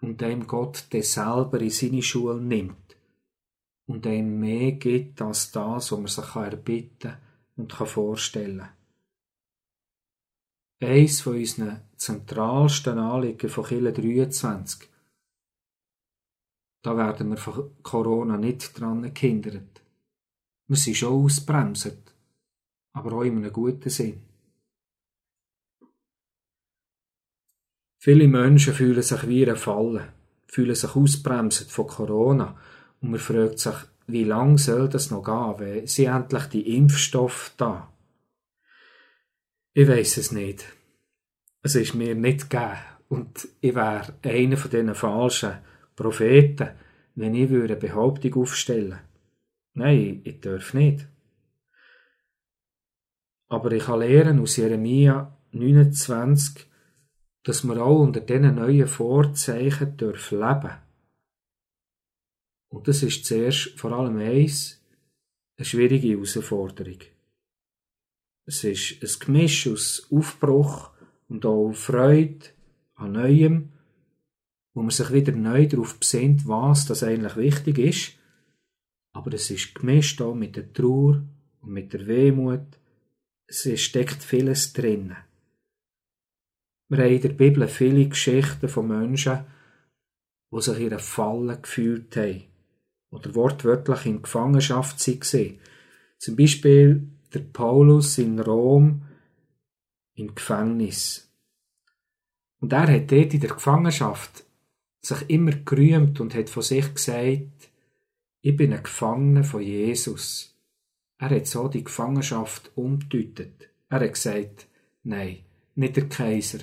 und 0.02 0.22
dem 0.22 0.46
Gott 0.46 0.86
das 0.92 1.14
selber 1.14 1.60
in 1.62 1.72
seine 1.72 2.04
Schule 2.04 2.40
nimmt 2.40 2.96
und 3.88 4.06
einem 4.06 4.40
mehr 4.40 4.74
gibt 4.74 5.20
als 5.24 5.52
das, 5.52 5.92
was 5.92 5.98
man 5.98 6.08
sich 6.08 6.36
erbitten 6.36 7.25
und 7.56 7.74
vorstellen 7.74 8.60
kann. 8.60 8.70
Eins 10.82 11.22
von 11.22 11.36
unseren 11.36 11.82
zentralsten 11.96 13.00
Anliegen 13.00 13.50
von 13.50 13.64
Kille 13.64 13.94
23. 13.94 14.90
Da 16.82 16.98
werden 16.98 17.30
wir 17.30 17.38
von 17.38 17.72
Corona 17.82 18.38
nicht 18.38 18.80
dran 18.80 19.14
gehindert. 19.14 19.82
Wir 20.68 20.78
sind 20.78 20.98
schon 20.98 21.24
ausbremset, 21.24 22.14
aber 22.94 23.14
auch 23.14 23.24
in 23.24 23.38
einem 23.38 23.54
guten 23.54 23.90
Sinn. 23.90 24.22
Viele 27.98 28.28
Menschen 28.28 28.74
fühlen 28.74 29.02
sich 29.02 29.28
wie 29.28 29.50
ein 29.50 29.56
Fallen, 29.56 30.10
fühlen 30.46 30.76
sich 30.76 30.96
ausbremset 30.96 31.72
von 31.72 31.88
Corona 31.88 32.56
und 33.02 33.12
man 33.12 33.20
fragt 33.20 33.60
sich, 33.60 33.76
wie 34.08 34.24
lange 34.24 34.58
soll 34.58 34.90
das 34.90 35.12
noch 35.12 35.24
gehen, 35.24 35.56
wenn 35.60 35.88
sie 35.88 36.06
endlich 36.06 36.46
die 36.46 36.78
Impfstoff 36.78 37.54
da? 37.58 37.92
Ich 39.74 39.88
weiß 39.88 40.18
es 40.18 40.32
nicht. 40.32 40.66
Es 41.62 41.76
ist 41.76 41.96
mir 41.96 42.16
nicht 42.16 42.50
gegeben 42.50 42.78
und 43.10 43.48
ich 43.62 43.76
wäre 43.76 44.14
einer 44.24 44.58
von 44.58 44.72
diesen 44.72 44.96
falschen 44.96 45.58
Propheten, 45.96 46.70
wenn 47.16 47.34
ich 47.34 47.50
eine 47.50 47.76
Behauptung 47.76 48.36
aufstellen 48.36 49.00
Nein, 49.74 50.22
ich 50.24 50.40
darf 50.40 50.74
nicht. 50.74 51.06
Aber 53.50 53.72
ich 53.74 53.84
kann 53.84 54.00
lernen 54.00 54.40
aus 54.40 54.56
Jeremia 54.56 55.38
29, 55.52 56.66
dass 57.44 57.64
wir 57.66 57.84
auch 57.84 58.00
unter 58.00 58.22
diesen 58.22 58.56
neuen 58.56 58.88
Vorzeichen 58.88 59.98
dürfen 59.98 60.40
leben 60.40 60.85
und 62.70 62.88
das 62.88 63.04
ist 63.04 63.26
zuerst 63.26 63.80
vor 63.80 63.92
allem 63.92 64.18
eins, 64.18 64.82
eine 65.58 65.66
schwierige 65.66 66.10
Herausforderung. 66.10 67.00
Es 68.46 68.64
ist 68.64 69.02
ein 69.02 69.26
Gemisch 69.26 69.68
aus 69.68 70.08
Aufbruch 70.12 70.92
und 71.28 71.46
auch 71.46 71.74
Freude 71.74 72.46
an 72.96 73.14
Neuem, 73.14 73.70
wo 74.74 74.82
man 74.82 74.92
sich 74.92 75.12
wieder 75.12 75.32
neu 75.32 75.68
darauf 75.68 75.98
besinnt, 75.98 76.48
was 76.48 76.86
das 76.86 77.02
eigentlich 77.02 77.38
wichtig 77.38 77.78
ist. 77.78 78.14
Aber 79.14 79.34
es 79.34 79.50
ist 79.50 79.74
gemischt 79.74 80.22
auch 80.22 80.36
mit 80.36 80.58
der 80.58 80.72
Trauer 80.74 81.24
und 81.62 81.72
mit 81.72 81.94
der 81.94 82.06
Wehmut. 82.06 82.68
Es 83.48 83.68
steckt 83.82 84.22
vieles 84.22 84.74
drin. 84.74 85.16
Wir 86.90 86.98
haben 86.98 87.14
in 87.14 87.22
der 87.22 87.30
Bibel 87.30 87.68
viele 87.68 88.08
Geschichten 88.08 88.68
von 88.68 88.88
Menschen, 88.88 89.46
die 90.52 90.62
sich 90.62 90.80
in 90.80 90.88
einer 90.88 91.00
Falle 91.00 91.60
gefühlt 91.60 92.16
haben 92.18 92.44
oder 93.12 93.34
wortwörtlich 93.36 94.06
in 94.06 94.22
Gefangenschaft 94.22 95.08
waren. 95.08 95.60
Zum 96.18 96.36
Beispiel 96.36 97.08
der 97.34 97.40
Paulus 97.40 98.18
in 98.18 98.40
Rom 98.40 99.04
im 100.16 100.34
Gefängnis. 100.34 101.30
Und 102.60 102.74
er 102.74 102.88
hat 102.88 103.12
dort 103.12 103.34
in 103.34 103.40
der 103.40 103.50
Gefangenschaft 103.50 104.46
sich 105.02 105.30
immer 105.30 105.52
gerühmt 105.52 106.20
und 106.20 106.34
hat 106.34 106.50
von 106.50 106.64
sich 106.64 106.94
gesagt, 106.94 107.70
ich 108.42 108.56
bin 108.56 108.74
ein 108.74 108.84
Gefangener 108.84 109.44
von 109.44 109.62
Jesus. 109.62 110.56
Er 111.18 111.30
hat 111.30 111.48
so 111.48 111.68
die 111.68 111.84
Gefangenschaft 111.84 112.72
umdeutet. 112.76 113.70
Er 113.90 114.02
hat 114.02 114.14
gesagt, 114.14 114.68
nein, 115.04 115.40
nicht 115.76 115.96
der 115.96 116.10
Kaiser, 116.10 116.60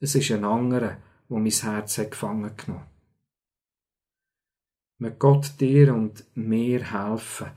es 0.00 0.14
ist 0.14 0.30
ein 0.30 0.44
anderer, 0.44 0.98
wo 1.28 1.38
mein 1.38 1.50
Herz 1.50 1.98
hat 1.98 2.10
gefangen 2.10 2.50
genommen. 2.56 2.91
Möge 5.02 5.16
Gott 5.18 5.60
dir 5.60 5.92
und 5.92 6.24
mir 6.36 6.92
helfen, 6.92 7.48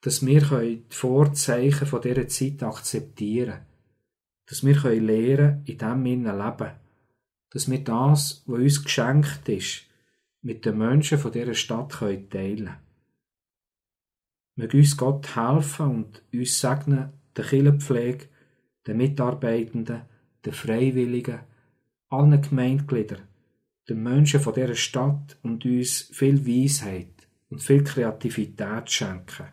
dass 0.00 0.26
wir 0.26 0.40
die 0.40 0.82
Vorzeichen 0.88 1.86
von 1.86 2.00
dieser 2.00 2.26
Zeit 2.26 2.60
akzeptieren 2.64 3.50
können. 3.50 3.66
Dass 4.46 4.66
wir 4.66 5.00
lernen 5.00 5.62
in 5.64 5.78
diesem 5.78 6.06
Innen 6.06 6.36
leben. 6.36 6.72
Dass 7.50 7.70
wir 7.70 7.84
das, 7.84 8.42
was 8.46 8.58
uns 8.58 8.82
geschenkt 8.82 9.48
ist, 9.48 9.84
mit 10.42 10.64
den 10.64 10.78
Menschen 10.78 11.18
von 11.18 11.30
dieser 11.30 11.54
Stadt 11.54 11.92
teilen 11.92 12.28
können. 12.30 12.76
Möge 14.56 14.78
uns 14.78 14.96
Gott 14.96 15.36
helfen 15.36 15.86
und 15.86 16.22
uns 16.32 16.58
segnen, 16.58 17.12
der 17.36 17.44
Kirchenpflege, 17.44 18.26
den 18.88 18.96
Mitarbeitenden, 18.96 20.02
den 20.44 20.52
Freiwilligen, 20.52 21.42
allen 22.08 22.42
Gemeindegliedern, 22.42 23.22
den 23.88 24.02
Menschen 24.02 24.40
von 24.40 24.54
dieser 24.54 24.74
Stadt 24.74 25.38
und 25.42 25.64
uns 25.64 26.02
viel 26.12 26.46
Weisheit 26.46 27.28
und 27.48 27.62
viel 27.62 27.82
Kreativität 27.82 28.90
schenken. 28.90 29.48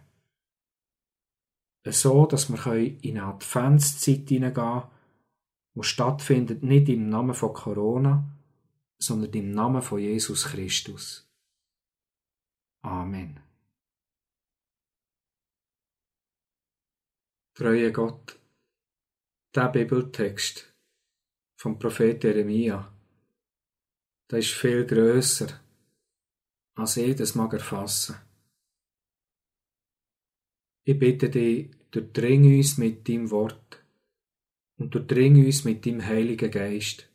So, 1.87 2.25
dass 2.25 2.49
wir 2.49 2.75
in 3.03 3.19
eine 3.19 3.27
Adventszeit 3.27 4.27
hineingehen 4.27 4.83
wo 5.75 5.83
stattfindet 5.83 6.63
nicht 6.63 6.87
im 6.87 7.09
Namen 7.09 7.33
von 7.33 7.53
Corona, 7.53 8.23
sondern 8.97 9.31
im 9.33 9.51
Namen 9.51 9.81
von 9.81 9.99
Jesus 9.99 10.45
Christus. 10.45 11.29
Amen. 12.81 13.41
Treue 17.53 17.91
Gott, 17.91 18.39
der 19.53 19.67
Bibeltext 19.69 20.73
vom 21.57 21.77
Prophet 21.77 22.23
Jeremia 22.23 22.94
der 24.29 24.39
ist 24.39 24.51
viel 24.51 24.85
grösser, 24.85 25.47
als 26.75 26.97
ich 26.97 27.15
das 27.15 27.35
mag 27.35 27.53
erfassen. 27.53 28.15
Ich 30.83 30.97
bitte 30.99 31.29
dich, 31.29 31.71
durchdring 31.91 32.57
uns 32.57 32.77
mit 32.77 33.07
deinem 33.07 33.31
Wort 33.31 33.83
und 34.77 34.93
durchdring 34.93 35.45
uns 35.45 35.63
mit 35.63 35.85
deinem 35.85 36.05
Heiligen 36.05 36.51
Geist. 36.51 37.09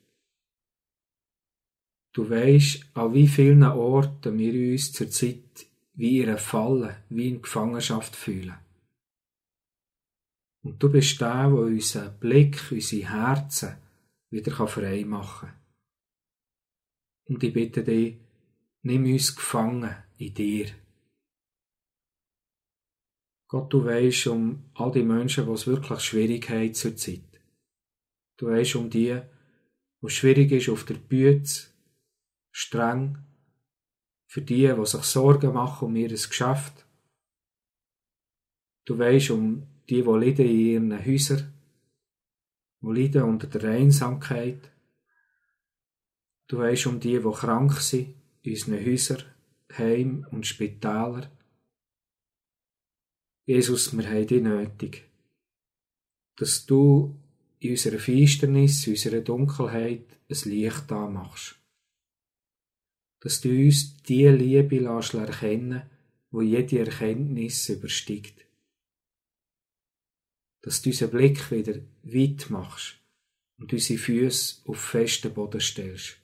Du 2.13 2.29
weisst, 2.29 2.87
an 2.95 3.15
wie 3.15 3.29
vielen 3.29 3.63
Orten 3.63 4.39
wir 4.39 4.73
uns 4.73 4.93
zur 4.93 5.09
Zeit 5.11 5.67
wie 5.95 6.21
in 6.21 6.29
einer 6.29 6.39
Falle, 6.39 7.05
wie 7.09 7.29
in 7.29 7.43
Gefangenschaft 7.43 8.17
fühlen. 8.17 8.55
Und 10.63 10.83
du 10.83 10.91
bist 10.91 11.21
der, 11.21 11.49
der 11.49 11.53
unseren 11.53 12.19
Blick, 12.19 12.61
unsere 12.71 13.09
Herzen 13.09 13.77
wieder 14.31 14.67
frei 14.67 15.05
machen 15.05 15.49
kann. 15.49 15.60
Und 17.31 17.45
ich 17.45 17.53
bitte 17.53 17.85
dich, 17.85 18.17
nimm 18.83 19.05
uns 19.05 19.37
gefangen 19.37 19.95
in 20.19 20.35
dir. 20.35 20.67
Gott, 23.47 23.73
du 23.73 23.85
weisst 23.85 24.27
um 24.27 24.65
all 24.75 24.91
die 24.91 25.05
Menschen, 25.05 25.47
die 25.47 25.53
es 25.53 25.69
wirklich 25.69 26.01
schwierig 26.01 26.51
haben 26.51 26.75
zur 26.75 26.97
Zeit. 26.97 27.41
Du 28.37 28.49
weisst 28.49 28.75
um 28.75 28.91
die, 28.91 29.23
wo 30.01 30.09
es 30.09 30.15
schwierig 30.15 30.51
ist 30.51 30.71
auf 30.71 30.85
der 30.85 30.95
Bühne, 30.95 31.45
streng, 32.51 33.19
für 34.27 34.43
die, 34.43 34.67
die 34.67 34.87
sich 34.87 35.03
Sorgen 35.03 35.53
machen 35.53 35.87
um 35.87 35.95
ihr 35.95 36.09
Geschäft. 36.09 36.85
Du 38.85 38.99
weisst 38.99 39.31
um 39.31 39.69
die, 39.89 40.03
die 40.03 40.11
leiden 40.11 40.47
in 40.47 40.59
ihren 40.59 41.07
Häusern, 41.07 41.53
die 42.83 42.93
leiden 42.93 43.23
unter 43.23 43.47
der 43.47 43.71
Einsamkeit, 43.71 44.73
Du 46.51 46.59
weisst 46.59 46.89
um 46.89 46.99
die, 46.99 47.17
die 47.17 47.33
krank 47.33 47.75
sind, 47.81 48.13
in 48.43 48.55
unseren 48.55 48.85
Häusern, 48.85 49.23
Heim 49.79 50.27
und 50.33 50.45
Spitälern. 50.45 51.29
Jesus, 53.47 53.97
wir 53.97 54.11
haben 54.11 54.27
dich 54.27 54.43
nötig, 54.43 55.05
dass 56.35 56.67
du 56.67 57.15
in 57.61 57.71
unserer 57.71 58.01
Finsternis, 58.01 58.85
in 58.85 58.95
unserer 58.95 59.21
Dunkelheit 59.21 60.07
ein 60.29 60.51
Licht 60.51 60.91
anmachst. 60.91 61.55
Dass 63.21 63.41
du 63.41 63.51
uns 63.51 64.03
die 64.03 64.27
Liebe 64.27 64.81
lässt 64.81 65.15
erkennen, 65.15 65.83
wo 66.33 66.43
jede 66.43 66.81
Erkenntnis 66.81 67.69
übersteigt. 67.69 68.45
Dass 70.63 70.83
du 70.83 70.91
unseren 70.91 71.11
Blick 71.13 71.49
wieder 71.53 71.79
weit 72.03 72.51
machst 72.51 72.99
und 73.57 73.73
unsere 73.73 74.01
Füße 74.01 74.63
auf 74.65 74.81
festen 74.81 75.33
Boden 75.33 75.61
stellst. 75.61 76.20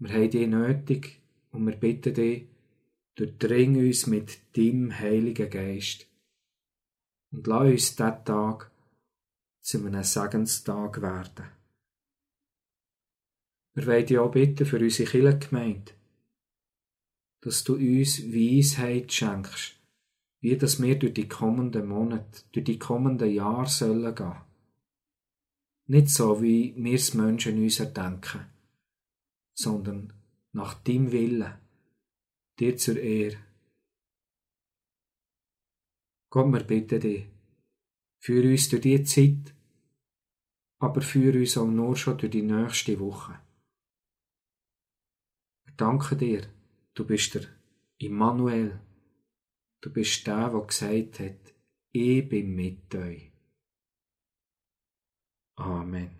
Wir 0.00 0.14
haben 0.14 0.30
dich 0.30 0.48
nötig 0.48 1.20
und 1.52 1.66
wir 1.66 1.76
bitten 1.76 2.14
dich, 2.14 2.46
durchdring 3.16 3.76
uns 3.76 4.06
mit 4.06 4.40
deinem 4.56 4.98
Heiligen 4.98 5.50
Geist 5.50 6.06
und 7.30 7.46
lass 7.46 7.70
uns 7.70 7.96
diesen 7.96 8.24
Tag 8.24 8.70
zu 9.60 9.78
einem 9.84 10.02
Segenstag 10.02 11.02
werden. 11.02 11.44
Wir 13.74 13.86
wollen 13.86 14.06
dich 14.06 14.18
auch 14.18 14.30
bitten 14.30 14.64
für 14.64 14.78
unsere 14.78 15.10
Kirchengemeinde, 15.10 15.92
dass 17.42 17.62
du 17.64 17.74
uns 17.74 18.22
Weisheit 18.32 19.12
schenkst, 19.12 19.76
wie 20.40 20.56
das 20.56 20.80
wir 20.82 20.98
durch 20.98 21.12
die 21.12 21.28
kommenden 21.28 21.86
Monate, 21.86 22.42
durch 22.52 22.64
die 22.64 22.78
kommenden 22.78 23.30
Jahre 23.30 23.68
sollen 23.68 24.14
gehen. 24.14 24.40
Nicht 25.88 26.08
so, 26.08 26.40
wie 26.40 26.74
wir 26.74 26.94
es 26.94 27.12
Menschen 27.12 27.62
uns 27.62 27.80
erdenken, 27.80 28.46
sondern 29.60 30.12
nach 30.52 30.74
deinem 30.82 31.12
Willen, 31.12 31.54
dir 32.58 32.76
zur 32.76 32.98
Ehre. 32.98 33.38
Gott, 36.30 36.52
wir 36.52 36.64
bitten 36.64 37.00
dich, 37.00 37.26
führ 38.20 38.44
uns 38.44 38.68
durch 38.68 38.82
diese 38.82 39.04
Zeit, 39.04 39.54
aber 40.78 41.02
führ 41.02 41.34
uns 41.34 41.56
auch 41.58 41.66
nur 41.66 41.96
schon 41.96 42.18
durch 42.18 42.32
die 42.32 42.42
nächste 42.42 42.98
Woche. 43.00 43.38
Wir 45.64 45.74
danken 45.76 46.18
dir, 46.18 46.42
du 46.94 47.04
bist 47.06 47.34
der 47.34 47.46
Immanuel, 47.98 48.80
du 49.82 49.92
bist 49.92 50.26
der, 50.26 50.50
der 50.50 50.66
gesagt 50.66 51.20
hat, 51.20 51.54
ich 51.92 52.28
bin 52.28 52.54
mit 52.54 52.94
euch. 52.94 53.32
Amen. 55.56 56.19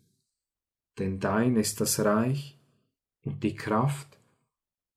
Denn 0.99 1.19
dein 1.19 1.55
ist 1.55 1.81
das 1.81 1.99
Reich 1.99 2.59
und 3.23 3.43
die 3.43 3.55
Kraft 3.55 4.19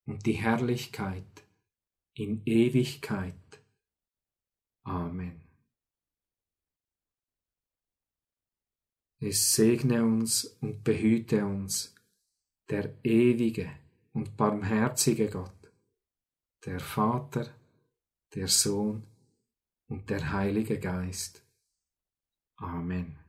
und 0.07 0.27
die 0.27 0.33
Herrlichkeit 0.33 1.25
in 2.15 2.43
Ewigkeit. 2.45 3.35
Amen. 4.83 5.41
Es 9.19 9.55
segne 9.55 10.05
uns 10.05 10.45
und 10.61 10.85
behüte 10.85 11.47
uns, 11.47 11.95
der 12.69 12.95
ewige 13.05 13.71
und 14.13 14.37
barmherzige 14.37 15.31
Gott, 15.31 15.73
der 16.67 16.79
Vater, 16.81 17.55
der 18.35 18.49
Sohn 18.49 19.07
und 19.89 20.11
der 20.11 20.33
Heilige 20.33 20.79
Geist. 20.79 21.43
Amen. 22.57 23.24